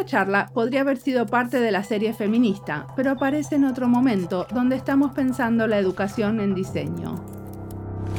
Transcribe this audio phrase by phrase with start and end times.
[0.00, 4.46] Esta charla podría haber sido parte de la serie feminista, pero aparece en otro momento
[4.50, 7.22] donde estamos pensando la educación en diseño.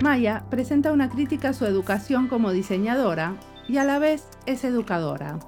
[0.04, 3.34] Maya presenta una crítica a su educación como diseñadora
[3.68, 5.40] y a la vez es educadora.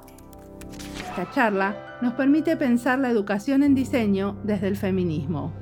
[1.08, 5.54] Esta charla nos permite pensar la educación en diseño desde el feminismo.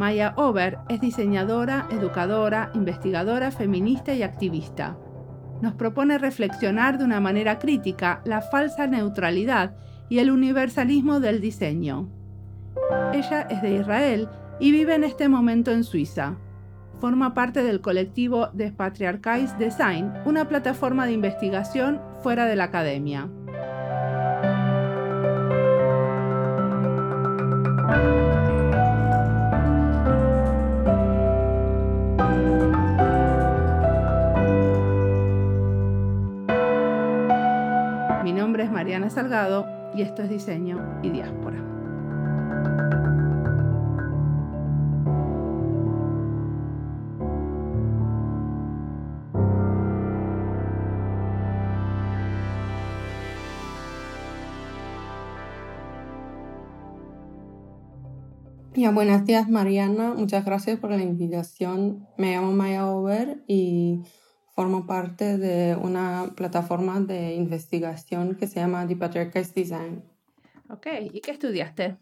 [0.00, 4.96] Maya Ober es diseñadora, educadora, investigadora, feminista y activista
[5.62, 9.74] nos propone reflexionar de una manera crítica la falsa neutralidad
[10.08, 12.08] y el universalismo del diseño.
[13.14, 16.36] Ella es de Israel y vive en este momento en Suiza.
[17.00, 23.28] Forma parte del colectivo Despatriarchais Design, una plataforma de investigación fuera de la academia.
[38.82, 41.56] Mariana Salgado y esto es Diseño y Diáspora.
[58.74, 62.08] Ya, buenos días Mariana, muchas gracias por la invitación.
[62.18, 64.00] Me llamo Maya Over y
[64.54, 70.04] formo parte de una plataforma de investigación que se llama The Patriarchist Design.
[70.68, 71.96] Ok, ¿y qué estudiaste?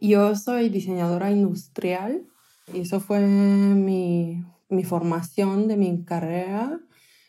[0.00, 2.26] Yo soy diseñadora industrial
[2.72, 6.80] y eso fue mi, mi formación de mi carrera.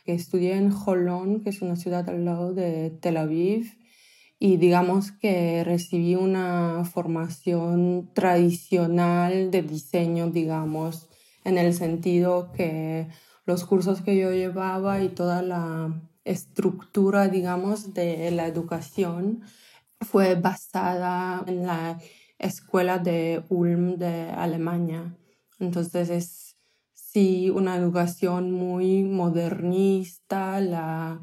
[0.06, 3.78] Estudié en Jolón, que es una ciudad al lado de Tel Aviv,
[4.40, 11.08] y digamos que recibí una formación tradicional de diseño, digamos,
[11.46, 13.08] en el sentido que
[13.46, 19.44] los cursos que yo llevaba y toda la estructura, digamos, de la educación
[20.02, 22.00] fue basada en la
[22.40, 25.16] escuela de Ulm de Alemania.
[25.60, 26.56] Entonces es
[26.94, 31.22] sí una educación muy modernista, la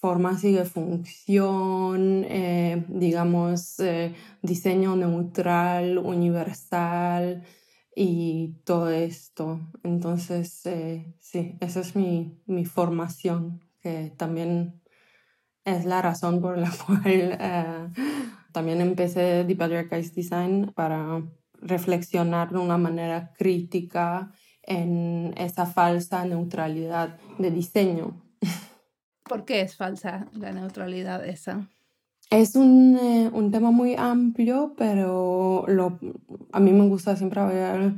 [0.00, 7.44] forma sigue función, eh, digamos, eh, diseño neutral, universal,
[8.00, 9.58] y todo esto.
[9.82, 14.80] Entonces, eh, sí, esa es mi, mi, formación, que también
[15.64, 17.88] es la razón por la cual eh,
[18.52, 24.30] también empecé Deep Patriarchist Design para reflexionar de una manera crítica
[24.62, 28.22] en esa falsa neutralidad de diseño.
[29.24, 31.68] ¿Por qué es falsa la neutralidad esa?
[32.30, 35.98] Es un, eh, un, tema muy amplio, pero lo,
[36.52, 37.94] a mí me gusta siempre ver,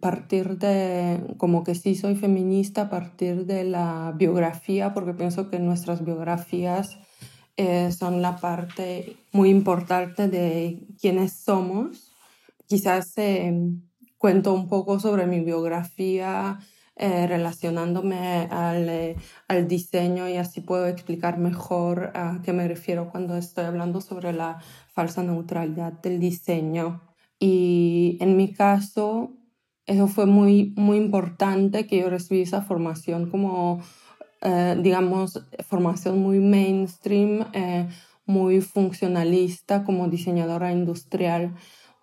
[0.00, 5.58] partir de, como que sí soy feminista, a partir de la biografía, porque pienso que
[5.58, 6.98] nuestras biografías
[7.56, 12.12] eh, son la parte muy importante de quiénes somos.
[12.66, 13.52] Quizás eh,
[14.16, 16.60] cuento un poco sobre mi biografía
[16.98, 19.16] eh, relacionándome al, eh,
[19.48, 24.32] al, diseño y así puedo explicar mejor a qué me refiero cuando estoy hablando sobre
[24.32, 24.62] la
[24.94, 27.02] falsa neutralidad del diseño.
[27.38, 29.34] Y en mi caso,
[29.84, 33.82] eso fue muy, muy importante que yo recibí esa formación como,
[34.40, 37.44] eh, digamos, formación muy mainstream,
[38.24, 41.54] muy funcionalista como diseñadora industrial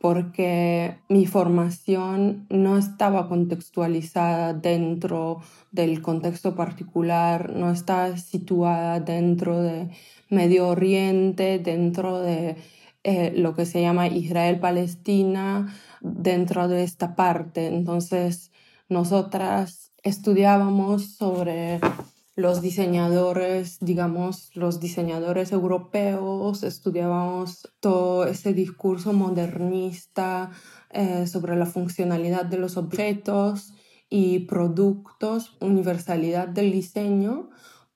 [0.04, 5.40] porque mi formación no estaba contextualizada dentro
[5.72, 9.92] del contexto particular, no estaba situada dentro de
[10.30, 12.58] Medio Oriente, dentro de
[13.06, 17.68] eh, lo que se llama Israel-Palestina, dentro de esta parte.
[17.68, 18.52] Entonces,
[18.90, 21.80] nosotras estudiábamos sobre
[22.36, 30.52] los diseñadores, digamos, los diseñadores europeos, estudiábamos todo ese discurso modernista
[30.90, 33.74] eh, sobre la funcionalidad de los objetos
[34.10, 37.50] y productos, universalidad del diseño,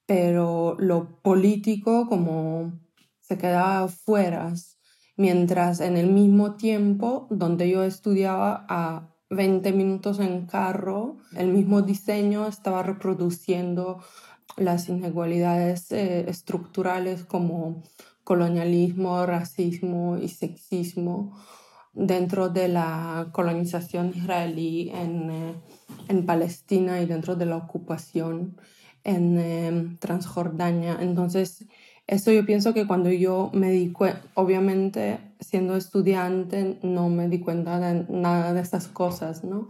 [0.06, 2.80] pero lo político como
[3.22, 4.54] se quedaba fuera,
[5.16, 11.82] mientras en el mismo tiempo donde yo estudiaba a 20 minutos en carro, el mismo
[11.82, 14.00] diseño estaba reproduciendo
[14.56, 17.84] las inigualidades eh, estructurales como
[18.24, 21.38] colonialismo, racismo y sexismo
[21.94, 25.56] dentro de la colonización israelí en, eh,
[26.08, 28.58] en Palestina y dentro de la ocupación
[29.04, 30.98] en eh, Transjordania.
[31.00, 31.66] Entonces,
[32.08, 37.40] eso yo pienso que cuando yo me di cuenta, obviamente siendo estudiante no me di
[37.40, 39.68] cuenta de nada de estas cosas, ¿no?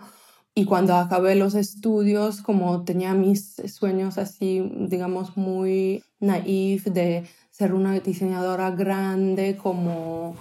[0.53, 7.73] Y cuando acabé los estudios, como tenía mis sueños así, digamos, muy naif de ser
[7.73, 10.35] una diseñadora grande como,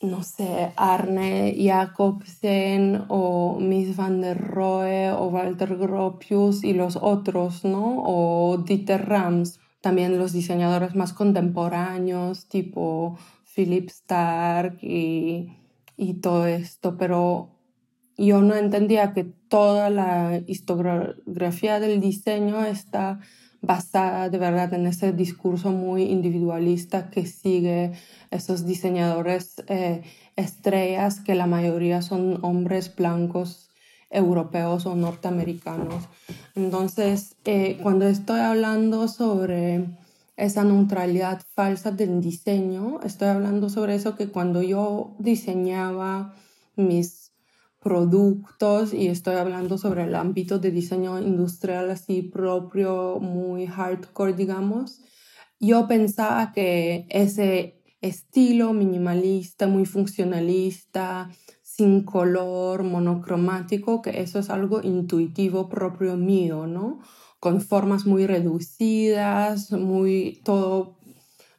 [0.00, 7.64] no sé, Arne Jacobsen o Miss van der Rohe o Walter Gropius y los otros,
[7.64, 8.02] ¿no?
[8.04, 13.18] O Dieter Rams, también los diseñadores más contemporáneos tipo
[13.54, 15.52] Philip Stark y,
[15.98, 17.50] y todo esto, pero
[18.16, 23.20] yo no entendía que toda la historiografía del diseño está
[23.60, 27.92] basada de verdad en ese discurso muy individualista que sigue
[28.30, 30.02] esos diseñadores eh,
[30.36, 33.71] estrellas que la mayoría son hombres blancos
[34.12, 36.04] europeos o norteamericanos.
[36.54, 39.86] Entonces, eh, cuando estoy hablando sobre
[40.36, 46.34] esa neutralidad falsa del diseño, estoy hablando sobre eso que cuando yo diseñaba
[46.76, 47.32] mis
[47.80, 55.00] productos y estoy hablando sobre el ámbito de diseño industrial así propio, muy hardcore, digamos.
[55.58, 61.30] Yo pensaba que ese estilo minimalista, muy funcionalista,
[61.82, 67.00] sin color, monocromático, que eso es algo intuitivo propio mío, ¿no?
[67.40, 70.96] Con formas muy reducidas, muy todo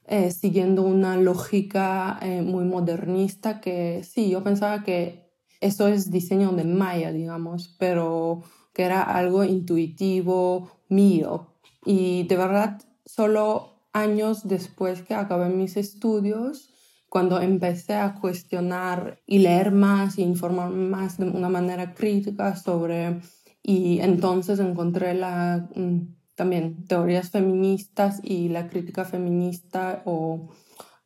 [0.06, 5.30] eh, siguiendo una lógica eh, muy modernista que sí, yo pensaba que
[5.60, 8.44] eso es diseño de Maya, digamos, pero
[8.74, 11.48] que era algo intuitivo mío.
[11.86, 16.73] Y de verdad, solo años después que acabé mis estudios,
[17.14, 23.22] cuando empecé a cuestionar y leer más y informarme más de una manera crítica sobre,
[23.62, 30.50] y entonces encontré la, mm, también teorías feministas y la crítica feminista o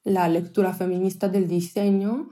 [0.06, 2.30] la lectura feminista del diseño,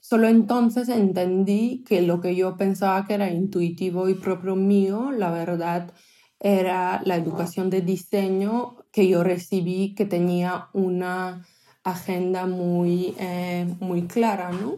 [0.00, 5.32] Solo entonces entendí que lo que yo pensaba que era intuitivo y propio mío, la
[5.32, 5.92] verdad
[6.38, 11.44] era la educación de diseño que yo recibí, que tenía una
[11.86, 14.76] agenda muy, eh, muy clara, ¿no?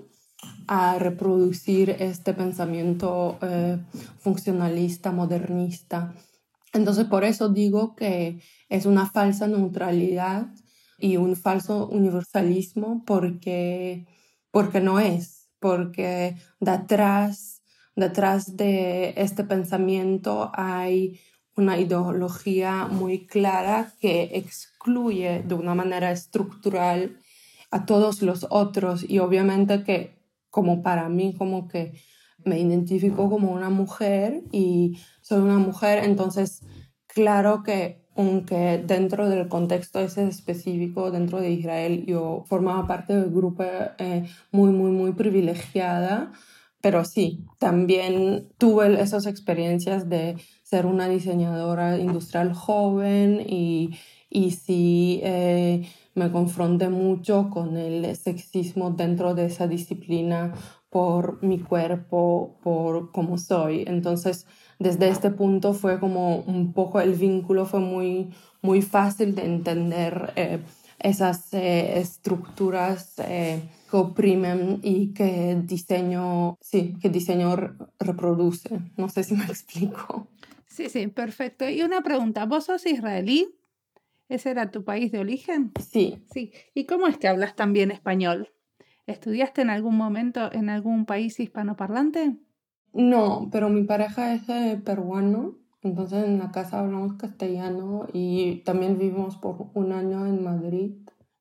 [0.67, 3.79] A reproducir este pensamiento eh,
[4.21, 6.15] funcionalista, modernista.
[6.73, 10.49] Entonces, por eso digo que es una falsa neutralidad
[10.99, 14.07] y un falso universalismo, porque
[14.51, 17.63] porque no es, porque detrás,
[17.97, 21.21] detrás de este pensamiento hay
[21.59, 27.19] una ideología muy clara que excluye de una manera estructural
[27.71, 29.05] a todos los otros.
[29.09, 30.19] Y obviamente que
[30.51, 31.93] como para mí como que
[32.45, 36.63] me identifico como una mujer y soy una mujer, entonces
[37.07, 43.31] claro que aunque dentro del contexto ese específico, dentro de Israel, yo formaba parte del
[43.31, 43.63] grupo
[43.99, 46.33] eh, muy, muy, muy privilegiada,
[46.81, 53.97] pero sí, también tuve esas experiencias de ser una diseñadora industrial joven y,
[54.31, 60.55] y sí eh, me confronté mucho con el sexismo dentro de esa disciplina
[60.91, 63.85] por mi cuerpo, por cómo soy.
[63.87, 64.47] Entonces,
[64.79, 68.31] desde este punto fue como un poco el vínculo, fue muy,
[68.63, 70.61] muy fácil de entender eh,
[70.99, 73.15] esas eh, estructuras
[73.89, 77.57] que oprimen y que diseño, sí, que diseño
[77.99, 78.81] reproduce.
[78.97, 80.29] No sé si me explico.
[80.67, 81.69] Sí, sí, perfecto.
[81.69, 83.49] Y una pregunta, ¿vos sos israelí?
[84.29, 85.73] ¿Ese era tu país de origen?
[85.81, 86.23] Sí.
[86.33, 86.53] Sí.
[86.75, 88.51] ¿Y cómo es que hablas también español?
[89.07, 92.37] ¿Estudiaste en algún momento en algún país hispanoparlante?
[92.93, 98.99] No, pero mi pareja es eh, peruano, entonces en la casa hablamos castellano y también
[98.99, 100.93] vivimos por un año en Madrid.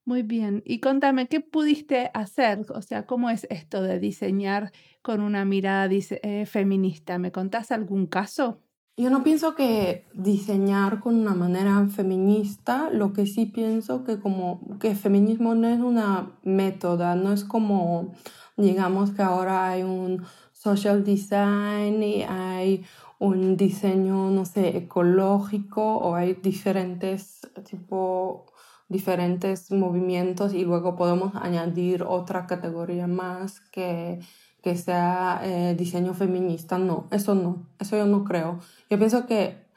[0.07, 0.63] Muy bien.
[0.65, 2.65] Y contame, ¿qué pudiste hacer?
[2.73, 4.71] O sea, ¿cómo es esto de diseñar
[5.01, 7.19] con una mirada eh, feminista?
[7.19, 8.61] ¿Me contás algún caso?
[8.95, 14.79] Yo no pienso que diseñar con una manera feminista, lo que sí pienso que como
[14.79, 18.13] que feminismo no es una métoda, no es como
[18.55, 20.23] digamos que ahora hay un
[20.53, 22.85] social design y hay
[23.19, 28.45] un diseño, no sé, ecológico o hay diferentes tipo
[28.89, 34.19] diferentes movimientos y luego podemos añadir otra categoría más que,
[34.61, 36.77] que sea eh, diseño feminista.
[36.77, 38.59] No, eso no, eso yo no creo.
[38.89, 39.67] Yo pienso que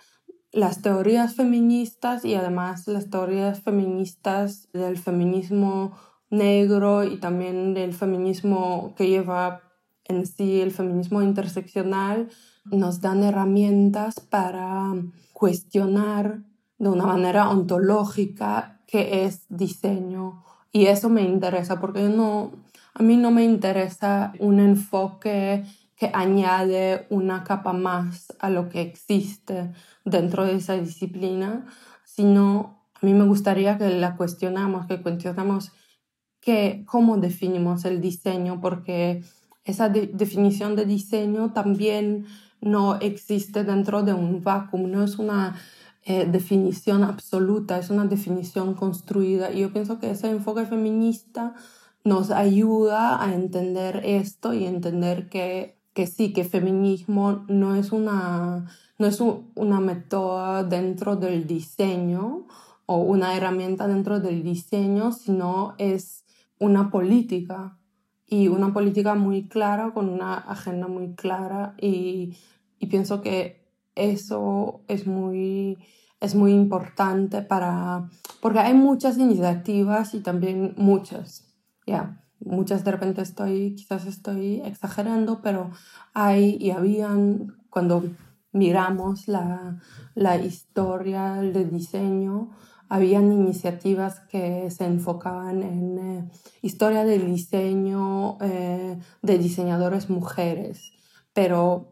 [0.53, 5.93] las teorías feministas y además las teorías feministas del feminismo
[6.29, 9.63] negro y también del feminismo que lleva
[10.05, 12.29] en sí el feminismo interseccional
[12.65, 14.93] nos dan herramientas para
[15.33, 16.43] cuestionar
[16.79, 20.45] de una manera ontológica qué es diseño.
[20.73, 22.53] Y eso me interesa porque no,
[22.95, 25.65] a mí no me interesa un enfoque
[25.97, 29.73] que añade una capa más a lo que existe
[30.05, 31.67] dentro de esa disciplina,
[32.05, 35.73] sino a mí me gustaría que la cuestionamos, que cuestionamos
[36.41, 39.23] que, cómo definimos el diseño, porque
[39.65, 42.27] esa definición de diseño también
[42.61, 45.57] no existe dentro de un vacuum, no es una
[46.03, 49.53] eh, definición absoluta, es una definición construida.
[49.53, 51.55] Y yo pienso que ese enfoque feminista
[52.05, 58.71] nos ayuda a entender esto y entender que, que sí, que feminismo no es una,
[58.99, 62.47] no es una método dentro del diseño
[62.87, 66.25] o una herramienta dentro del diseño, sino es
[66.59, 67.79] una política
[68.27, 72.37] y una política muy clara, con una agenda muy clara y,
[72.79, 73.60] y pienso que
[73.95, 75.79] eso es muy,
[76.21, 78.09] es muy importante para,
[78.41, 81.53] porque hay muchas iniciativas y también muchas,
[81.87, 85.71] ya, muchas de repente estoy, quizás estoy exagerando, pero
[86.15, 88.05] hay y habían, cuando
[88.53, 89.81] miramos la,
[90.15, 92.51] la historia del diseño,
[92.91, 96.31] habían iniciativas que se enfocaban en eh,
[96.61, 100.93] historia del diseño eh, de diseñadores mujeres,
[101.33, 101.90] pero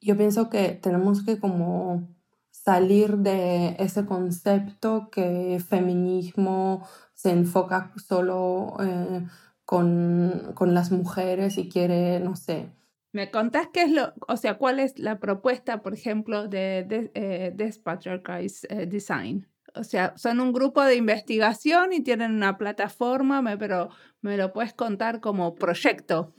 [0.00, 2.08] yo pienso que tenemos que como
[2.50, 9.26] salir de ese concepto que feminismo se enfoca solo eh,
[9.64, 12.70] con, con, las mujeres y quiere, no sé.
[13.12, 17.10] ¿Me contás qué es lo, o sea, cuál es la propuesta, por ejemplo, de, de,
[17.54, 19.48] de Design?
[19.74, 23.90] O sea, son un grupo de investigación y tienen una plataforma, pero
[24.20, 26.34] me lo puedes contar como proyecto.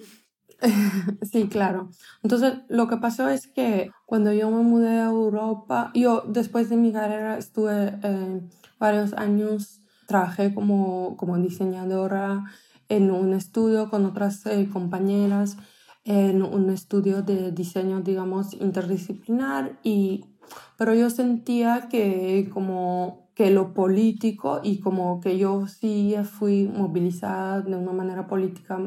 [1.32, 1.90] Sí, claro.
[2.24, 6.78] Entonces, lo que pasó es que cuando yo me mudé a Europa, yo después de
[6.78, 8.42] mi carrera estuve eh,
[8.80, 12.44] varios años, trabajé como, como diseñadora
[12.90, 15.58] en un estudio con otras eh, compañeras,
[16.04, 20.26] en un estudio de diseño, digamos, interdisciplinar, y,
[20.78, 27.62] pero yo sentía que como que lo político y como que yo sí fui movilizada
[27.62, 28.78] de una manera política,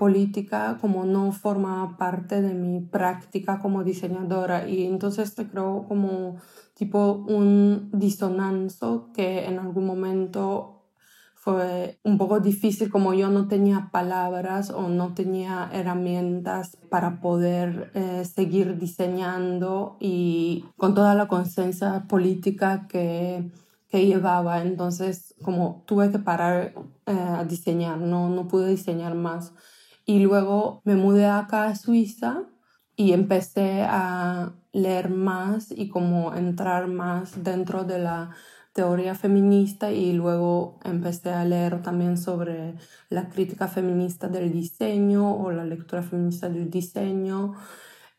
[0.00, 6.36] política como no forma parte de mi práctica como diseñadora y entonces te creo como
[6.72, 10.86] tipo un disonanzo que en algún momento
[11.34, 17.90] fue un poco difícil como yo no tenía palabras o no tenía herramientas para poder
[17.94, 23.50] eh, seguir diseñando y con toda la conciencia política que
[23.90, 26.74] que llevaba, entonces como tuve que parar
[27.06, 29.52] eh, a diseñar, no, no pude diseñar más.
[30.10, 32.42] Y luego me mudé acá a Suiza
[32.96, 38.30] y empecé a leer más y como entrar más dentro de la
[38.72, 42.74] teoría feminista y luego empecé a leer también sobre
[43.08, 47.54] la crítica feminista del diseño o la lectura feminista del diseño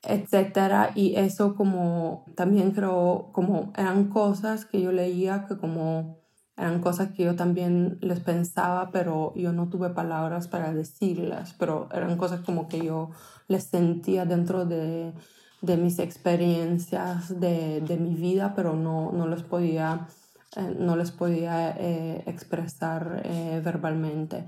[0.01, 0.91] etcétera.
[0.95, 6.20] Y eso como también creo como eran cosas que yo leía que como
[6.58, 11.89] eran cosas que yo también les pensaba pero yo no tuve palabras para decirlas pero
[11.93, 13.12] eran cosas como que yo
[13.48, 15.13] les sentía dentro de,
[15.62, 20.08] de mis experiencias de, de, mi vida pero no, no les podía
[20.55, 24.46] eh, no les podía eh, expresar eh, verbalmente.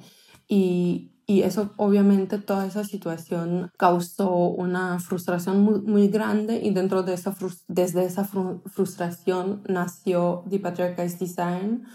[0.48, 7.04] Y y eso, obviamente, toda esa situación causó una frustración muy, muy grande y dentro
[7.04, 7.36] de esa,
[7.68, 11.86] desde esa frustración nació The Patriarchist Design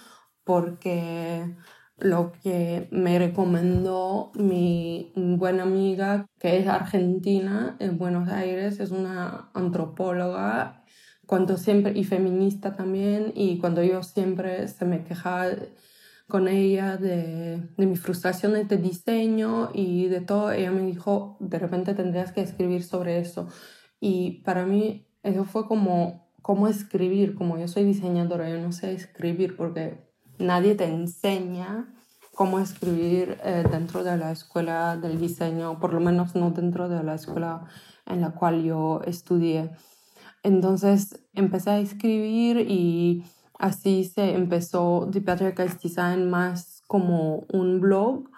[0.45, 1.57] porque
[1.99, 9.51] lo que me recomendó mi buena amiga, que es argentina, en Buenos Aires, es una
[9.53, 10.85] antropóloga
[11.27, 15.49] cuando siempre, y feminista también, y cuando yo siempre se me quejaba
[16.29, 21.59] con ella de, de mis frustraciones de diseño y de todo, ella me dijo, de
[21.59, 23.49] repente tendrías que escribir sobre eso.
[23.99, 28.93] Y para mí eso fue como, cómo escribir, como yo soy diseñadora, yo no sé
[28.93, 30.09] escribir porque
[30.39, 31.95] nadie te enseña
[32.35, 37.03] cómo escribir eh, dentro de la escuela del diseño, por lo menos no dentro de
[37.03, 37.67] la escuela
[38.07, 39.73] en la cual yo estudié.
[40.45, 43.25] Entonces empecé a escribir y
[43.59, 48.31] Así se empezó The Patriarchal Design más como un blog.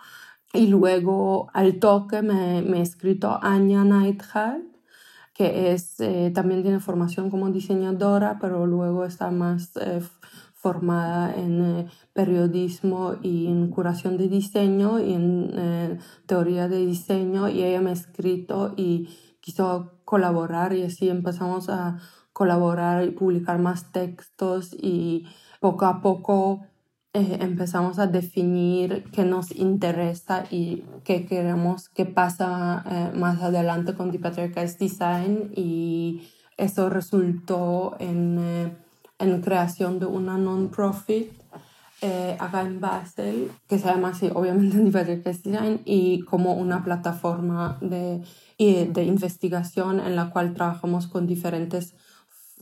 [0.53, 4.65] Y luego al toque me, me escrito Anya Neidhardt,
[5.35, 10.03] que es, eh, también tiene formación como diseñadora, pero luego está más eh,
[10.55, 17.49] formada en eh, periodismo y en curación de diseño y en teoría de diseño.
[17.49, 19.09] Y ella me ha escrito y
[19.41, 21.99] quiso colaborar y así empezamos a
[22.41, 25.27] colaborar y publicar más textos y
[25.61, 26.63] poco a poco
[27.13, 33.93] eh, empezamos a definir qué nos interesa y qué queremos que pasa eh, más adelante
[33.93, 35.53] con The Patriarchal Design.
[35.55, 38.77] Y eso resultó en, eh,
[39.19, 41.31] en creación de una non-profit
[42.01, 47.77] eh, acá en Basel, que se llama así, obviamente, Deep Design, y como una plataforma
[47.83, 48.25] de,
[48.59, 51.95] de investigación en la cual trabajamos con diferentes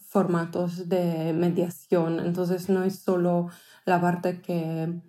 [0.09, 2.19] formatos de mediación.
[2.21, 3.49] Entonces, no es solo
[3.85, 5.01] la parte que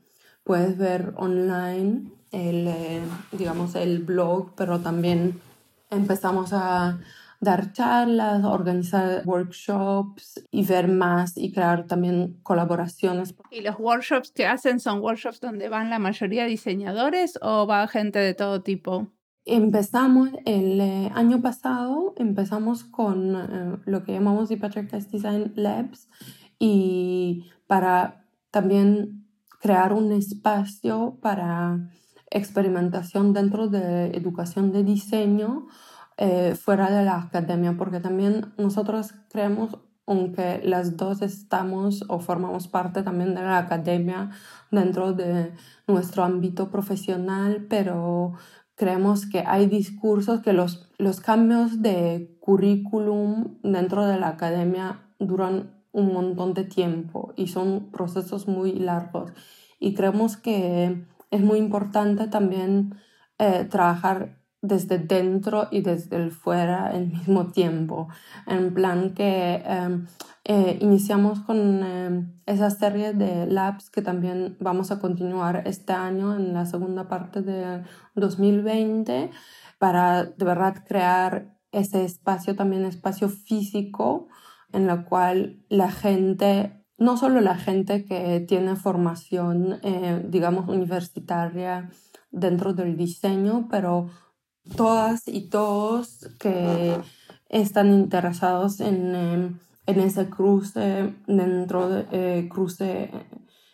[0.44, 3.02] puedes ver online, el, eh,
[3.32, 5.40] digamos, el blog, pero también
[5.90, 7.00] empezamos a
[7.40, 13.34] dar charlas, organizar workshops y ver más y crear también colaboraciones.
[13.50, 17.88] ¿Y los workshops que hacen son workshops donde van la mayoría de diseñadores o va
[17.88, 19.08] gente de todo tipo?
[19.52, 24.62] Empezamos el eh, año pasado, empezamos con eh, lo que llamamos Deep
[25.12, 26.08] Design Labs
[26.60, 29.26] y para también
[29.60, 31.90] crear un espacio para
[32.30, 35.66] experimentación dentro de educación de diseño
[36.18, 42.68] eh, fuera de la academia, porque también nosotros creemos, aunque las dos estamos o formamos
[42.68, 44.30] parte también de la academia
[44.70, 45.54] dentro de
[45.88, 48.34] nuestro ámbito profesional, pero
[48.80, 55.84] creemos que hay discursos que los, los cambios de currículum dentro de la academia duran
[55.92, 59.34] un montón de tiempo y son procesos muy largos.
[59.82, 62.96] Y creemos que es muy importante también
[63.38, 68.10] eh, trabajar desde dentro y desde el fuera al mismo tiempo.
[68.46, 70.08] En plan que em,
[70.44, 76.36] eh, iniciamos con em, esa serie de labs que también vamos a continuar este año
[76.36, 77.84] en la segunda parte de
[78.16, 79.32] 2020
[79.78, 84.28] para de verdad crear ese espacio, también espacio físico
[84.74, 91.90] en el cual la gente, no solo la gente que tiene formación, eh, digamos, universitaria
[92.32, 94.10] dentro del diseño, pero
[94.76, 96.98] todas y todos que
[97.50, 103.10] están interesados en, em, en ese cruce dentro de eh, cruce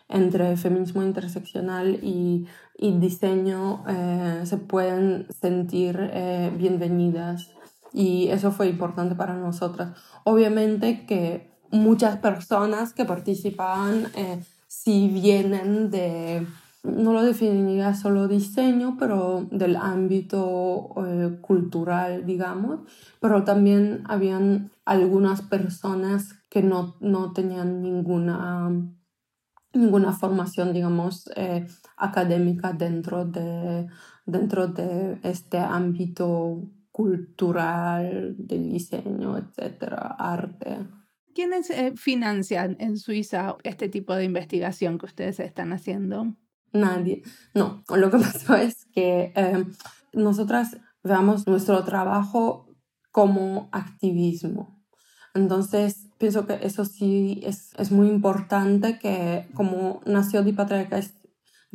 [0.07, 7.49] entre feminismo interseccional y, y diseño eh, se pueden sentir eh, bienvenidas
[7.91, 9.97] y eso fue importante para nosotras.
[10.23, 14.07] Obviamente que muchas personas que participaban
[14.67, 16.45] si vienen de
[16.85, 22.81] no lo definiría solo diseño, pero del ámbito eh, cultural, digamos,
[23.19, 28.69] pero también habían algunas personas que no, no tenían ninguna,
[29.73, 31.67] ninguna formación, digamos, eh,
[31.97, 33.87] académica dentro de,
[34.25, 40.77] dentro de este ámbito cultural, del diseño, etcétera, arte.
[41.33, 46.37] ¿Quiénes eh, financian en Suiza este tipo de investigación que ustedes están haciendo?
[46.75, 47.23] Nadie.
[47.53, 49.65] No, lo que pasó es que eh,
[50.13, 52.67] nosotras veamos nuestro trabajo
[53.11, 54.83] como activismo.
[55.33, 61.01] Entonces, pienso que eso sí es, es muy importante que como nació Dipatriarca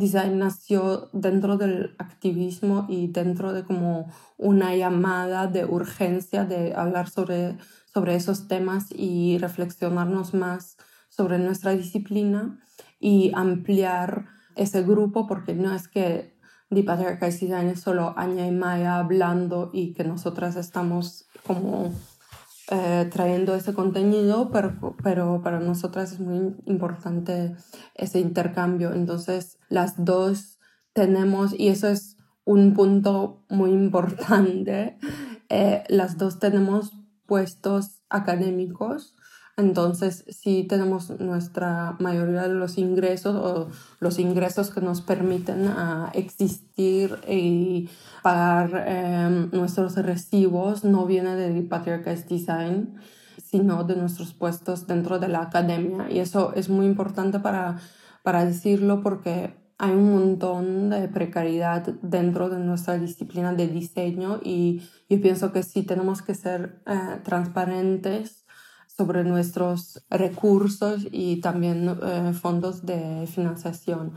[0.01, 7.11] Design nació dentro del activismo y dentro de como una llamada de urgencia de hablar
[7.11, 7.59] sobre,
[7.93, 10.79] sobre esos temas y reflexionarnos más
[11.11, 12.59] sobre nuestra disciplina
[12.99, 16.35] y ampliar ese grupo porque no es que
[16.71, 16.89] Deep
[17.21, 21.93] Design es solo Aña y Maya hablando y que nosotras estamos como
[22.71, 27.57] eh, trayendo ese contenido, pero, pero para nosotras es muy importante
[27.97, 28.93] ese intercambio.
[28.93, 30.61] Entonces, las dos
[30.93, 34.97] tenemos, y eso es un punto muy importante,
[35.49, 36.93] eh, las dos tenemos
[37.27, 39.17] puestos académicos
[39.61, 43.69] entonces, si tenemos nuestra mayoría de los ingresos o
[44.01, 45.71] los ingresos que nos permiten
[46.15, 47.89] existir y
[48.23, 52.97] pagar em, nuestros recibos no viene de Patriarchal Design,
[53.39, 56.11] sino de nuestros puestos dentro de la academia.
[56.11, 57.79] Y eso es muy importante para,
[58.23, 64.83] para decirlo porque hay un montón de precariedad dentro de nuestra disciplina de diseño y
[65.09, 68.40] yo pienso que sí tenemos que ser eh, transparentes
[69.01, 74.13] sobre nuestros recursos y también eh, fondos de financiación.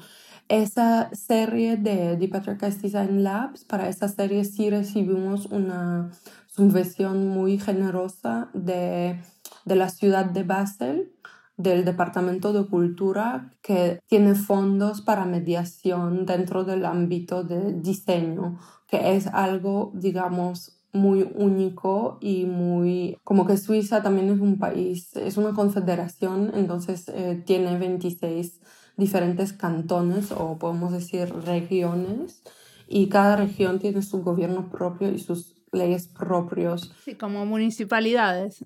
[0.50, 2.34] Esa serie de Deep
[2.82, 6.12] Design Labs, para esa serie sí recibimos una
[6.48, 9.22] subvención muy generosa de,
[9.64, 11.14] de la ciudad de Basel,
[11.56, 19.16] del Departamento de Cultura, que tiene fondos para mediación dentro del ámbito de diseño, que
[19.16, 25.38] es algo, digamos, muy único y muy como que Suiza también es un país, es
[25.38, 28.62] una confederación, entonces eh, tiene 26
[28.96, 32.44] diferentes cantones o podemos decir regiones
[32.88, 36.94] y cada región tiene su gobierno propio y sus leyes propios.
[37.04, 38.64] Sí, como municipalidades.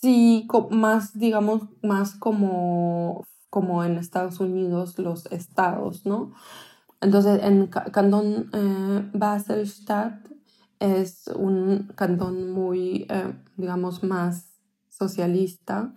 [0.00, 6.32] Sí, más, digamos, más como, como en Estados Unidos, los estados, ¿no?
[7.00, 10.33] Entonces, en Cantón eh, Baselstadt
[10.80, 14.54] es un cantón muy, eh, digamos, más
[14.88, 15.94] socialista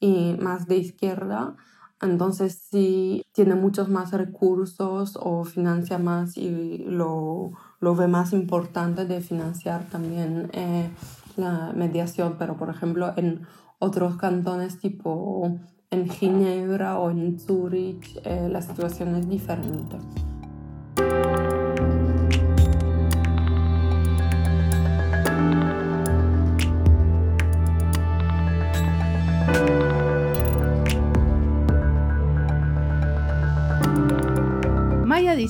[0.00, 1.56] y más de izquierda.
[2.02, 9.06] Entonces sí tiene muchos más recursos o financia más y lo, lo ve más importante
[9.06, 10.90] de financiar también eh,
[11.36, 12.36] la mediación.
[12.38, 13.46] Pero por ejemplo en
[13.78, 15.58] otros cantones tipo
[15.90, 19.96] en Ginebra o en Zurich eh, la situación es diferente.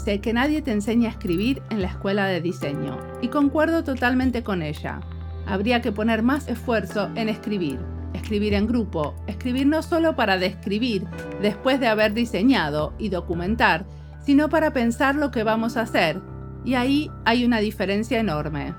[0.06, 4.62] Que nadie te enseña a escribir en la escuela de diseño, y concuerdo totalmente con
[4.62, 5.00] ella.
[5.46, 7.80] Habría que poner más esfuerzo en escribir,
[8.14, 11.04] escribir en grupo, escribir no solo para describir
[11.42, 13.84] después de haber diseñado y documentar,
[14.24, 16.20] sino para pensar lo que vamos a hacer,
[16.64, 18.74] y ahí hay una diferencia enorme.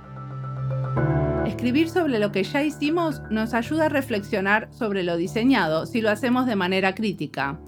[1.46, 6.10] Escribir sobre lo que ya hicimos nos ayuda a reflexionar sobre lo diseñado si lo
[6.10, 7.60] hacemos de manera crítica,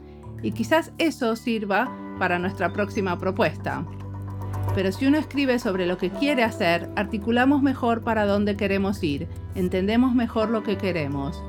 [0.41, 3.85] y quizás eso sirva para nuestra próxima propuesta.
[4.75, 9.27] Pero si uno escribe sobre lo que quiere hacer, articulamos mejor para dónde queremos ir,
[9.55, 11.43] entendemos mejor lo que queremos.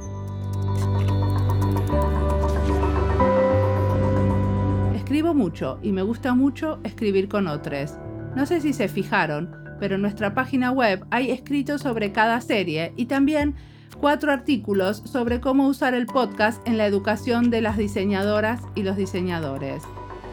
[4.95, 7.97] Escribo mucho y me gusta mucho escribir con otros.
[8.37, 12.93] No sé si se fijaron, pero en nuestra página web hay escritos sobre cada serie
[12.97, 13.57] y también
[13.99, 18.97] cuatro artículos sobre cómo usar el podcast en la educación de las diseñadoras y los
[18.97, 19.83] diseñadores.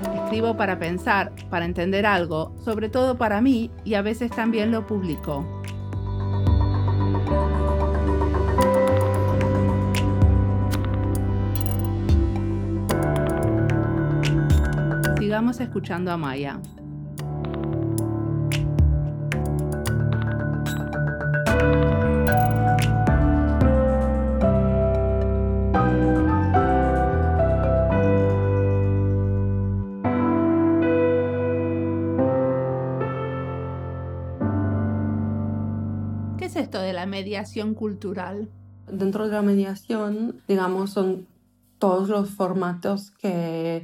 [0.02, 4.86] Escribo para pensar, para entender algo, sobre todo para mí y a veces también lo
[4.86, 5.46] publico.
[15.18, 16.60] Sigamos escuchando a Maya.
[37.08, 38.50] Mediación cultural?
[38.92, 41.28] Dentro de la mediación, digamos, son
[41.80, 43.84] todos los formatos que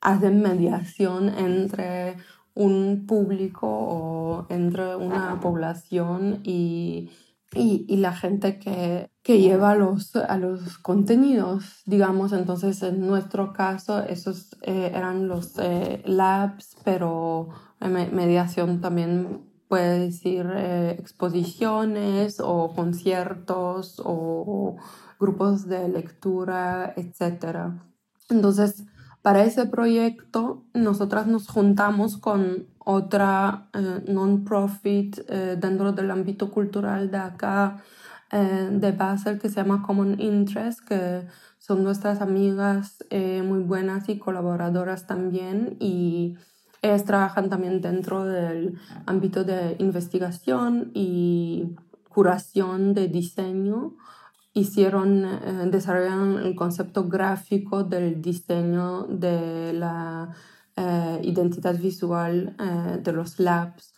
[0.00, 2.16] hacen mediación entre
[2.54, 7.10] un público o entre una población y,
[7.54, 12.32] y, la gente que, que lleva los, a los contenidos, digamos.
[12.32, 17.48] Entonces, en nuestro caso, esos eh, eran los eh, labs, pero
[17.80, 24.76] mediación también puede decir eh, exposiciones o conciertos o
[25.18, 27.72] grupos de lectura, etc.
[28.28, 28.84] Entonces,
[29.22, 37.10] para ese proyecto, nosotras nos juntamos con otra eh, non-profit eh, dentro del ámbito cultural
[37.10, 37.82] de acá,
[38.30, 41.26] de Basel, que se llama Common Interest, que
[41.58, 45.76] son nuestras amigas muy buenas y colaboradoras también.
[45.80, 46.38] Y
[46.82, 51.76] ellas trabajan también dentro del ámbito de investigación y
[52.08, 53.94] curación de diseño.
[54.52, 60.34] Hicieron, eh, desarrollaron el concepto gráfico del diseño de la
[60.76, 63.94] eh, identidad visual eh, de los labs,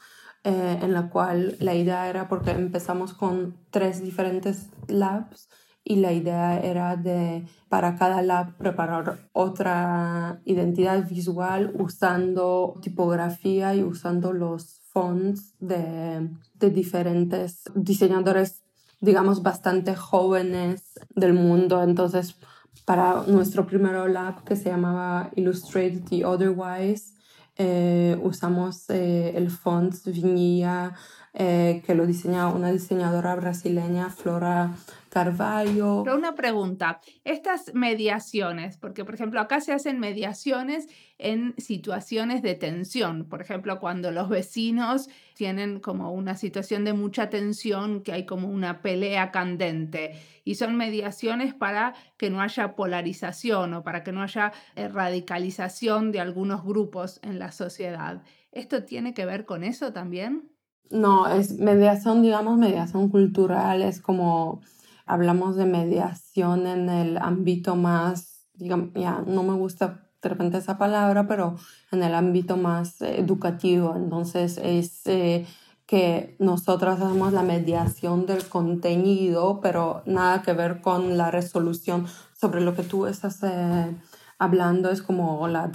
[0.46, 5.48] en la cual la idea era, porque empezamos con tres diferentes labs,
[5.84, 13.82] y la idea era de para cada lab preparar otra identidad visual usando tipografía y
[13.82, 18.62] usando los fonts de, de diferentes diseñadores,
[19.00, 21.82] digamos, bastante jóvenes del mundo.
[21.82, 22.36] Entonces,
[22.84, 27.14] para nuestro primer lab que se llamaba Illustrated the Otherwise,
[27.56, 30.94] eh, usamos eh, el font Vinilla,
[31.36, 34.76] eh, que lo diseña una diseñadora brasileña, Flora
[35.08, 36.02] Carvalho.
[36.04, 40.86] Pero una pregunta, estas mediaciones, porque por ejemplo acá se hacen mediaciones
[41.18, 47.30] en situaciones de tensión, por ejemplo cuando los vecinos tienen como una situación de mucha
[47.30, 50.12] tensión, que hay como una pelea candente,
[50.44, 56.20] y son mediaciones para que no haya polarización o para que no haya radicalización de
[56.20, 58.22] algunos grupos en la sociedad.
[58.52, 60.53] ¿Esto tiene que ver con eso también?
[60.90, 64.60] No, es mediación, digamos, mediación cultural, es como
[65.06, 70.78] hablamos de mediación en el ámbito más, digamos, ya no me gusta de repente esa
[70.78, 71.56] palabra, pero
[71.92, 73.94] en el ámbito más educativo.
[73.96, 75.46] Entonces es eh,
[75.86, 82.62] que nosotras hacemos la mediación del contenido, pero nada que ver con la resolución sobre
[82.62, 83.94] lo que tú estás eh,
[84.38, 85.70] hablando es como la,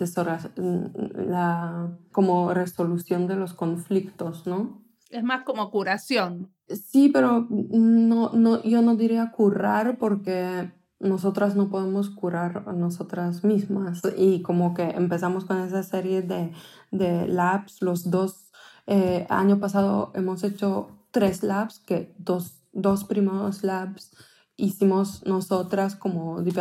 [1.15, 4.88] la como resolución de los conflictos, ¿no?
[5.09, 6.51] Es más como curación.
[6.67, 13.43] Sí, pero no, no, yo no diría curar porque nosotras no podemos curar a nosotras
[13.43, 14.01] mismas.
[14.17, 16.51] Y como que empezamos con esa serie de,
[16.91, 18.51] de labs, los dos,
[18.85, 24.11] eh, año pasado hemos hecho tres labs, que dos, dos primeros labs
[24.59, 26.51] hicimos nosotras como The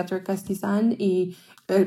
[0.47, 1.37] Design y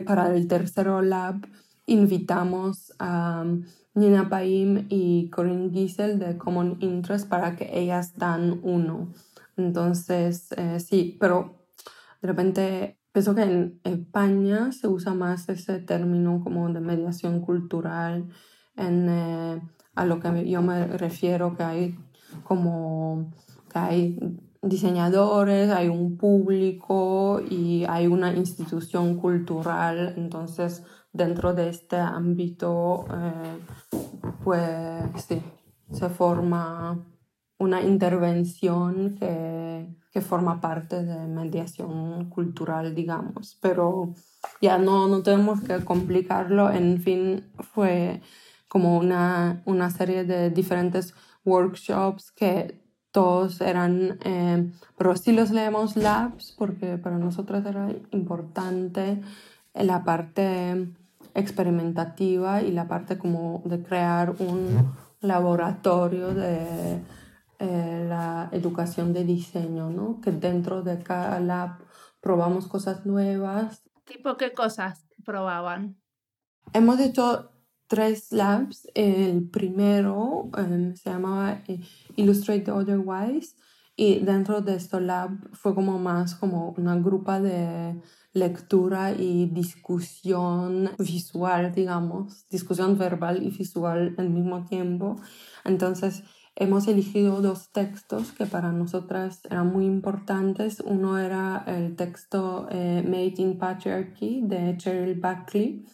[0.06, 1.48] para el tercero lab
[1.86, 3.46] invitamos a
[3.94, 9.12] Nina Paim y Corinne Giesel de Common Interest para que ellas dan uno.
[9.58, 11.66] Entonces, eh, sí, pero
[12.22, 18.30] de repente pienso que en España se usa más ese término como de mediación cultural,
[18.78, 19.62] en, eh,
[19.96, 22.00] a lo que yo me refiero, que hay
[22.44, 23.32] como
[23.72, 24.20] que hay
[24.62, 30.14] diseñadores, hay un público y hay una institución cultural.
[30.18, 33.60] Entonces, dentro de este ámbito, eh,
[34.44, 35.42] pues sí,
[35.92, 37.06] se forma
[37.58, 43.58] una intervención que, que, forma parte de mediación cultural, digamos.
[43.62, 44.16] Pero
[44.62, 46.72] ya no, no tenemos que complicarlo.
[46.72, 48.22] En fin, fue
[48.68, 51.14] como una, una serie de diferentes
[51.46, 59.22] workshops que todos eran, eh, pero sí los leemos labs porque para nosotros era importante
[59.74, 60.90] la parte
[61.34, 67.02] experimentativa y la parte como de crear un laboratorio de
[67.60, 70.20] eh, la educación de diseño, ¿no?
[70.22, 71.78] Que dentro de cada lab
[72.20, 73.84] probamos cosas nuevas.
[74.06, 75.98] ¿Tipo qué cosas probaban?
[76.74, 77.52] Hemos hecho
[77.88, 78.88] tres labs.
[78.96, 81.80] El primero em, se llamaba eh,
[82.16, 83.56] Illustrate Otherwise
[83.96, 88.02] y dentro de este lab fue como más como una grupa de
[88.34, 95.18] lectura y discusión visual, digamos, discusión verbal y visual al mismo tiempo.
[95.66, 96.24] Entonces,
[96.56, 100.80] hemos elegido dos textos que para nosotras eran muy importantes.
[100.80, 105.86] Uno era el texto eh, Made in Patriarchy de Cheryl Buckley,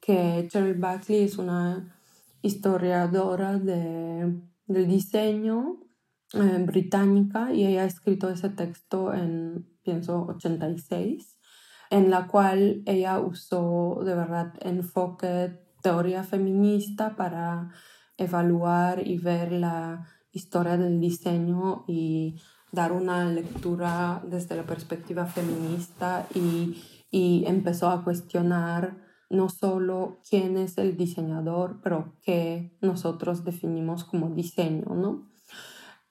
[0.00, 1.94] que Cheryl Buckley es una
[2.42, 5.80] historiadora de, del diseño
[6.34, 11.37] eh, británica y ella ha escrito ese texto en, pienso, 86
[11.90, 17.70] en la cual ella usó de verdad enfoque teoría feminista para
[18.16, 22.36] evaluar y ver la historia del diseño y
[22.72, 28.96] dar una lectura desde la perspectiva feminista y, y empezó a cuestionar
[29.30, 35.28] no solo quién es el diseñador, pero qué nosotros definimos como diseño, ¿no?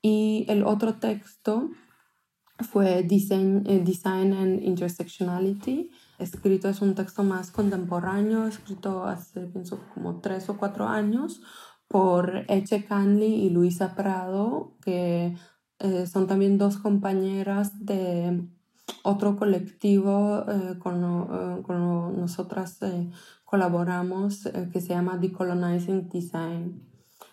[0.01, 1.69] Y el otro texto
[2.59, 5.91] fue Design, eh, Design and Intersectionality.
[6.17, 11.41] Escrito es un texto más contemporáneo, escrito hace, pienso, como tres o cuatro años
[11.87, 15.35] por Eche Canley y Luisa Prado, que
[15.79, 18.47] eh, son también dos compañeras de
[19.03, 22.79] otro colectivo eh, con, con nosotras
[23.45, 26.81] colaboramos que se llama Decolonizing Design.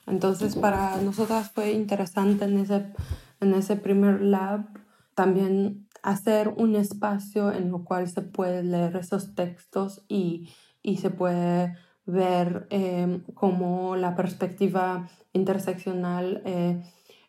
[0.06, 2.92] Entonces, para nosotras fue interesante en ese,
[3.40, 4.83] en ese primer lab
[5.14, 10.50] también hacer un espacio en el cual se puede leer esos textos y,
[10.82, 11.74] y se puede
[12.06, 16.82] ver eh, cómo la perspectiva interseccional eh,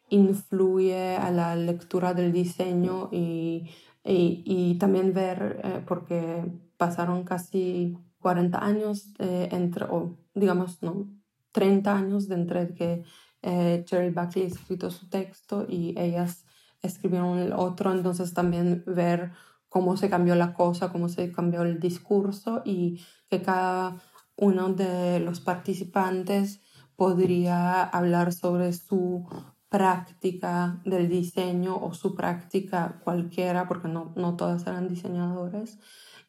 [0.10, 3.70] influye a la lectura del diseño y,
[4.04, 6.44] y, y también ver, eh, porque
[6.78, 11.08] pasaron casi 40 años entre, o digamos, no,
[11.52, 13.04] 30 años entre que
[13.42, 16.45] Cheryl Buckley escrito su texto y ellas
[16.86, 19.32] escribieron el otro, entonces también ver
[19.70, 24.02] cómo se cambió la cosa, cómo se cambió el discurso y que cada
[24.38, 26.62] uno de los participantes
[26.96, 29.28] podría hablar sobre su
[29.70, 35.80] práctica del diseño o su práctica cualquiera, porque no, no todas eran diseñadores,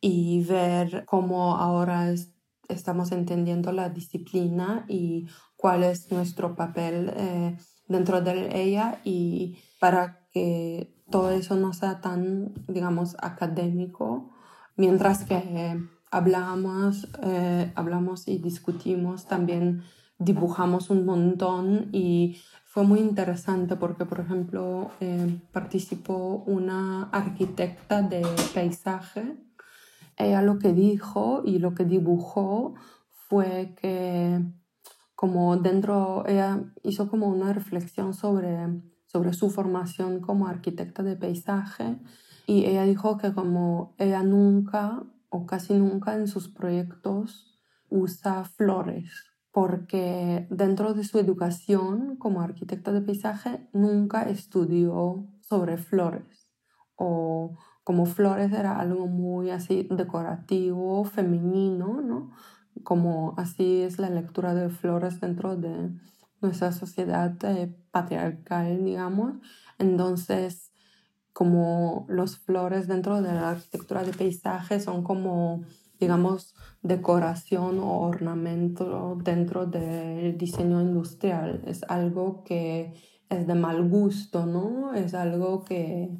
[0.01, 2.12] y ver cómo ahora
[2.69, 7.57] estamos entendiendo la disciplina y cuál es nuestro papel eh,
[7.88, 14.29] dentro de ella y para que todo eso no sea tan, digamos, académico,
[14.77, 19.83] mientras que hablamos, eh, hablamos y discutimos, también
[20.18, 28.22] dibujamos un montón y fue muy interesante porque, por ejemplo, eh, participó una arquitecta de
[28.53, 29.38] paisaje.
[30.18, 32.75] Ella lo que dijo y lo que dibujó
[33.09, 34.42] fue que
[35.14, 38.68] como dentro, ella hizo como una reflexión sobre,
[39.07, 41.99] sobre su formación como arquitecta de paisaje
[42.47, 49.11] y ella dijo que como ella nunca o casi nunca en sus proyectos usa flores
[49.53, 56.47] porque dentro de su educación como arquitecta de paisaje nunca estudió sobre flores
[56.97, 62.33] o como flores era algo muy así decorativo, femenino, ¿no?
[62.83, 65.90] Como así es la lectura de flores dentro de
[66.40, 69.35] nuestra sociedad eh, patriarcal, digamos.
[69.79, 70.72] Entonces,
[71.33, 75.64] como los flores dentro de la arquitectura de paisaje son como
[75.99, 81.62] digamos, decoración o ornamento dentro del diseño industrial.
[81.66, 82.94] Es algo que
[83.29, 84.94] es de mal gusto, ¿no?
[84.94, 86.11] Es algo que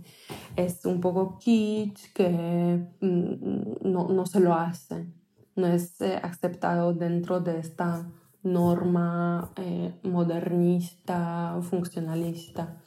[0.57, 5.07] es un poco kitsch, que mm, no, no se lo hace.
[5.55, 8.11] No es eh, aceptado dentro de esta
[8.47, 12.81] norma eh, modernista, funcionalista.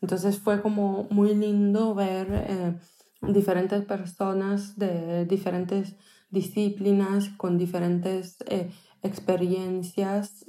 [0.00, 2.78] Entonces fue como muy lindo ver eh,
[3.22, 5.96] diferentes personas de diferentes
[6.30, 8.70] disciplinas, con diferentes eh,
[9.02, 10.44] experiencias,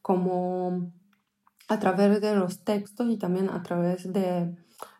[0.00, 0.92] como
[1.68, 4.54] a través de los textos y también a través de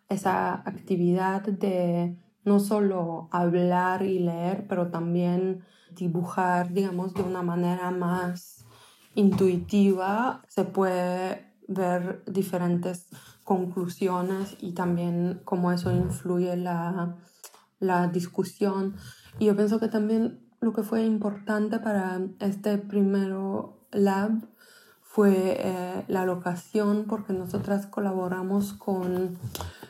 [0.08, 7.90] esa actividad de no solo hablar y leer, pero también dibujar, digamos, de una manera
[7.90, 8.63] más
[9.14, 13.06] intuitiva, se puede ver diferentes
[13.42, 17.16] conclusiones y también cómo eso influye la,
[17.78, 18.96] la discusión.
[19.38, 24.48] Y yo pienso que también lo que fue importante para este primero lab
[25.02, 29.38] fue eh, la locación, porque nosotras colaboramos con,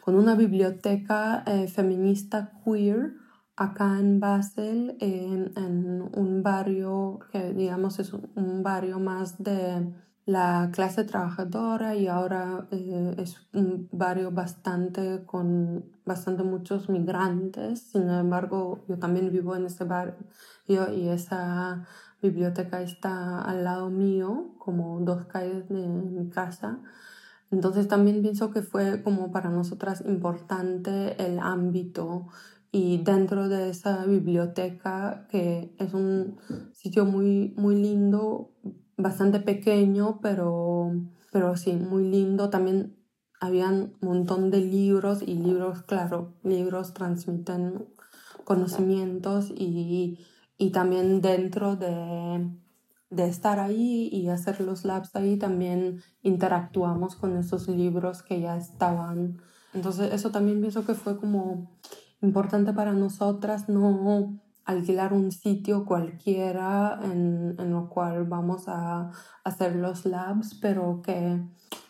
[0.03, 3.15] con una biblioteca eh, feminista queer
[3.57, 9.93] acá en Basel, en, un barrio que digamos es un barrio más de
[10.27, 17.81] la clase trabajadora y ahora eh, es un barrio bastante con bastante muchos migrantes.
[17.81, 20.17] Sin embargo, yo también vivo en ese barrio
[20.67, 21.87] y esa
[22.23, 26.81] biblioteca está al lado mío, como dos calles de mi casa.
[27.51, 32.27] Entonces también pienso que fue como para nosotras importante el ámbito
[32.75, 36.39] y dentro de esa biblioteca, que es un
[36.73, 38.51] sitio muy, muy lindo,
[38.97, 40.91] bastante pequeño, pero,
[41.31, 42.51] pero sí, muy lindo.
[42.51, 42.97] También
[43.41, 47.87] habían un montón de libros y libros, claro, libros transmiten
[48.43, 50.19] conocimientos y,
[50.59, 52.51] y también dentro de,
[53.09, 58.57] de, estar ahí y hacer los labs ahí también interactuamos con esos libros que ya
[58.57, 59.41] estaban.
[59.73, 61.71] Entonces eso también pienso que fue como
[62.25, 69.11] importante para nosotras, no alquilar un sitio cualquiera en, en lo cual vamos a
[69.45, 71.43] hacer los labs, pero que,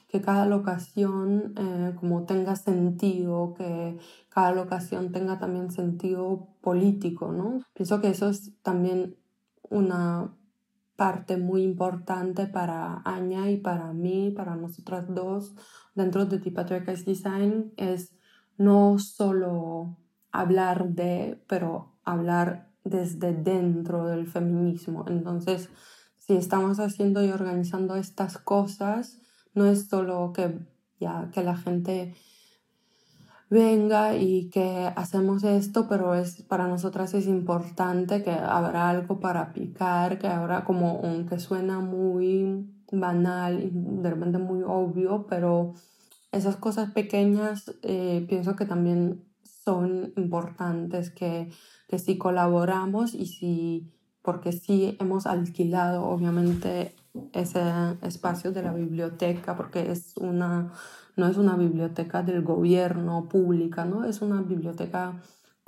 [0.08, 7.60] que cada locación eh, como tenga sentido, que cada locación tenga también sentido político, ¿no?
[7.74, 9.16] Pienso que eso es también
[9.70, 10.34] una
[10.96, 15.54] parte muy importante para Aña y para mí, para nosotras dos,
[15.94, 18.14] dentro de Tipatriarchal Design, es
[18.56, 19.96] no solo
[20.34, 25.04] hablar de, pero hablar desde dentro del feminismo.
[25.08, 25.70] Entonces,
[26.18, 29.20] si estamos haciendo y organizando estas cosas,
[29.54, 30.58] no es solo que
[30.98, 32.14] ya que la gente
[33.48, 39.52] venga y que hacemos esto, pero es para nosotras es importante que habrá algo para
[39.52, 45.74] picar, que habrá como aunque suena muy banal y de repente muy obvio, pero
[46.32, 49.22] esas cosas pequeñas eh, pienso que también
[49.64, 51.50] son importantes, que,
[51.88, 56.94] que si colaboramos y si, porque si hemos alquilado obviamente
[57.32, 57.62] ese
[58.02, 60.72] espacio de la biblioteca, porque es una,
[61.16, 64.04] no es una biblioteca del gobierno pública, ¿no?
[64.04, 65.20] es una biblioteca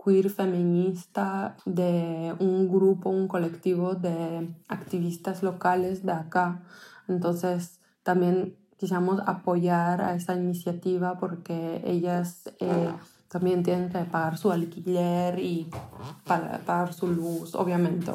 [0.03, 6.63] queer feminista de un grupo, un colectivo de activistas locales de acá.
[7.09, 12.89] Entonces, también quisimos apoyar a esa iniciativa porque ellas eh,
[13.37, 15.69] también tienen que pagar su alquiler y
[16.25, 18.11] pagar su luz, obviamente,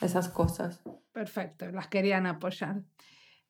[0.00, 0.80] esas cosas.
[1.12, 2.82] Perfecto, las querían apoyar.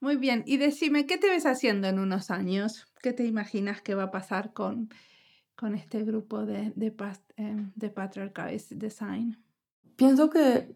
[0.00, 2.88] Muy bien, y decime, ¿qué te ves haciendo en unos años?
[3.00, 4.88] ¿Qué te imaginas que va a pasar con,
[5.54, 6.92] con este grupo de, de,
[7.36, 9.38] eh, de Patriarchal Design?
[9.94, 10.74] Pienso que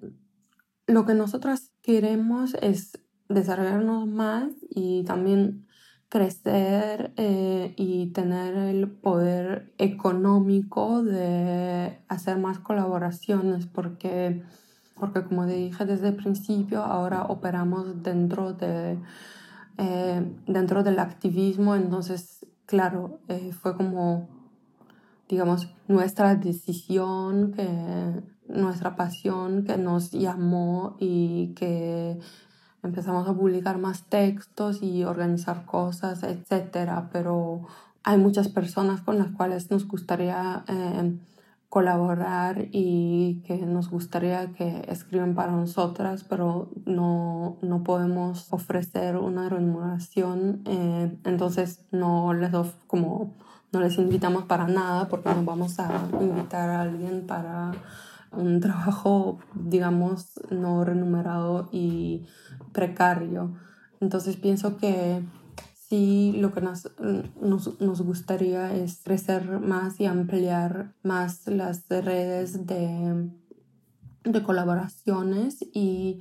[0.86, 5.65] lo que nosotras queremos es desarrollarnos más y también
[6.16, 14.42] crecer eh, y tener el poder económico de hacer más colaboraciones porque
[14.98, 18.98] porque como dije desde el principio, ahora operamos dentro, de,
[19.76, 24.28] eh, dentro del activismo, entonces, claro, eh, fue como,
[25.28, 32.18] digamos, nuestra decisión, que, nuestra pasión que nos llamó y que
[32.86, 37.66] empezamos a publicar más textos y organizar cosas, etcétera, pero
[38.02, 41.18] hay muchas personas con las cuales nos gustaría eh,
[41.68, 49.48] colaborar y que nos gustaría que escriban para nosotras, pero no, no podemos ofrecer una
[49.48, 52.52] remuneración, eh, entonces no les,
[52.86, 53.34] como,
[53.72, 57.72] no les invitamos para nada porque no vamos a invitar a alguien para
[58.32, 62.26] un trabajo, digamos, no remunerado y
[62.76, 63.54] precario.
[64.00, 65.24] Entonces pienso que
[65.72, 66.90] sí lo que nos,
[67.40, 73.30] nos, nos, gustaría es crecer más y ampliar más las redes de,
[74.24, 76.20] de colaboraciones y,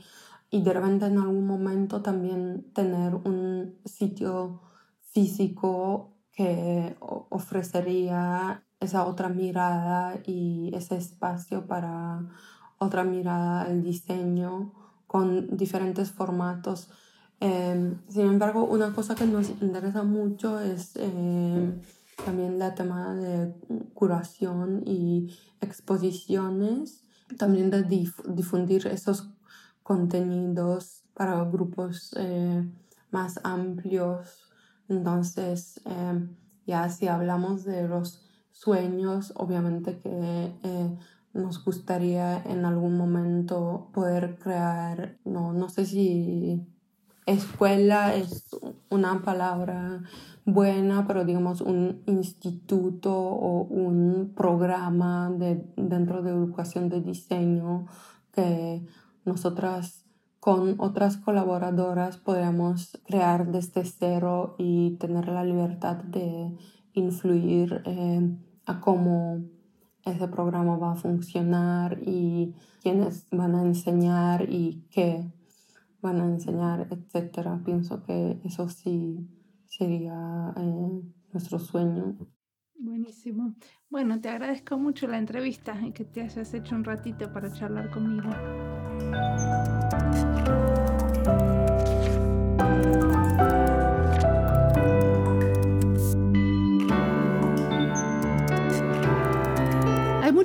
[0.50, 4.62] y de repente en algún momento también tener un sitio
[5.12, 12.30] físico que ofrecería esa otra mirada y ese espacio para
[12.78, 14.85] otra mirada al diseño
[15.16, 16.90] con diferentes formatos
[17.40, 21.82] Em, sin embargo, una cosa que nos interesa mucho es em,
[22.26, 23.54] también la tema de
[23.94, 25.28] curación y
[25.62, 27.04] exposiciones,
[27.38, 29.30] también de difundir esos
[29.84, 32.68] contenidos para grupos eh,
[33.12, 34.50] más amplios.
[34.88, 36.36] Entonces, em,
[36.66, 40.98] ya si hablamos de los sueños, obviamente que eh,
[41.36, 46.66] nos gustaría en algún momento poder crear, no, no sé si
[47.26, 48.56] escuela es
[48.90, 50.04] una palabra
[50.46, 57.88] buena, pero digamos un instituto o un programa de, dentro de educación de diseño
[58.32, 58.86] que
[59.26, 60.06] nosotras
[60.40, 66.56] con otras colaboradoras podemos crear desde cero y tener la libertad de
[66.94, 68.22] influir eh,
[68.68, 69.42] a cómo
[70.06, 75.26] ese programa va a funcionar y quiénes van a enseñar y qué
[76.02, 77.60] van a enseñar, etcétera.
[77.66, 79.28] Pienso que eso sí
[79.68, 81.02] sería eh,
[81.34, 82.16] nuestro sueño.
[82.78, 83.56] Buenísimo.
[83.90, 87.90] Bueno, te agradezco mucho la entrevista y que te hayas hecho un ratito para charlar
[87.90, 88.30] conmigo.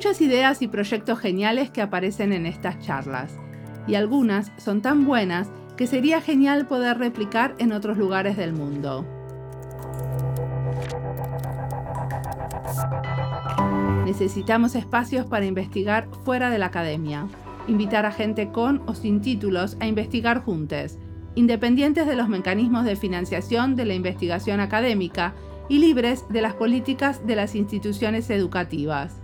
[0.01, 3.37] Muchas ideas y proyectos geniales que aparecen en estas charlas
[3.87, 9.05] y algunas son tan buenas que sería genial poder replicar en otros lugares del mundo.
[14.07, 17.27] Necesitamos espacios para investigar fuera de la academia,
[17.69, 20.97] invitar a gente con o sin títulos a investigar juntos,
[21.35, 25.35] independientes de los mecanismos de financiación de la investigación académica
[25.69, 29.21] y libres de las políticas de las instituciones educativas.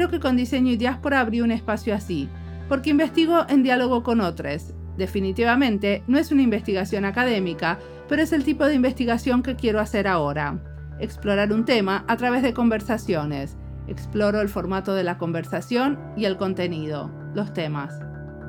[0.00, 2.26] Creo que con diseño y diáspora abrí un espacio así,
[2.70, 4.72] porque investigo en diálogo con otros.
[4.96, 7.78] Definitivamente no es una investigación académica,
[8.08, 10.58] pero es el tipo de investigación que quiero hacer ahora.
[11.00, 13.58] Explorar un tema a través de conversaciones.
[13.88, 18.00] Exploro el formato de la conversación y el contenido, los temas.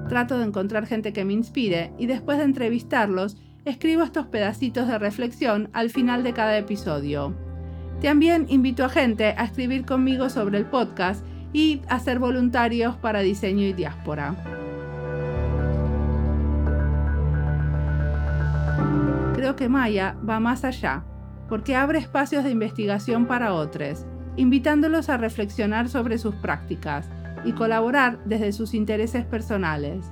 [0.07, 3.35] Trato de encontrar gente que me inspire y después de entrevistarlos,
[3.65, 7.35] escribo estos pedacitos de reflexión al final de cada episodio.
[8.01, 13.65] También invito a gente a escribir conmigo sobre el podcast y hacer voluntarios para diseño
[13.65, 14.35] y diáspora.
[19.33, 21.03] Creo que Maya va más allá,
[21.49, 24.05] porque abre espacios de investigación para otros,
[24.37, 27.09] invitándolos a reflexionar sobre sus prácticas
[27.43, 30.05] y colaborar desde sus intereses personales.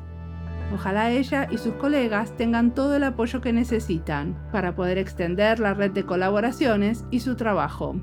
[0.73, 5.73] Ojalá ella y sus colegas tengan todo el apoyo que necesitan para poder extender la
[5.73, 7.95] red de colaboraciones y su trabajo.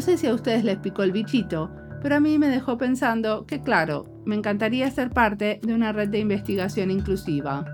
[0.00, 1.70] No sé si a ustedes les picó el bichito,
[2.00, 6.08] pero a mí me dejó pensando que claro, me encantaría ser parte de una red
[6.08, 7.66] de investigación inclusiva.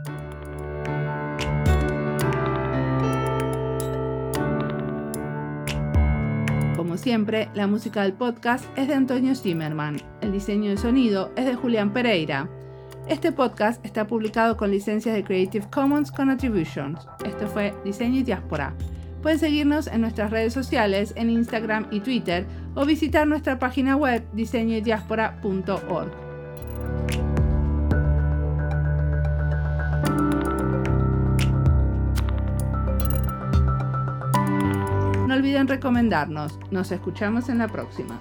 [6.76, 11.46] Como siempre, la música del podcast es de Antonio Zimmerman, el diseño de sonido es
[11.46, 12.50] de Julián Pereira.
[13.06, 17.06] Este podcast está publicado con licencias de Creative Commons con Attributions.
[17.24, 18.74] Esto fue Diseño y Diáspora.
[19.22, 24.24] Pueden seguirnos en nuestras redes sociales, en Instagram y Twitter, o visitar nuestra página web
[24.32, 26.26] diseñodiaspora.org.
[35.26, 36.58] No olviden recomendarnos.
[36.70, 38.20] Nos escuchamos en la próxima.